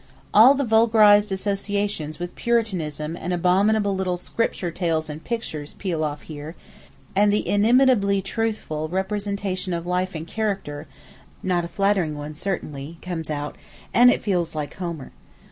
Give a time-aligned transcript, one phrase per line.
[0.33, 6.23] All the vulgarized associations with Puritanism and abominable little 'Scripture tales and pictures' peel off
[6.23, 6.55] here,
[7.15, 13.55] and the inimitably truthful representation of life and character—not a flattering one certainly—comes out,
[13.93, 15.11] and it feels like Homer.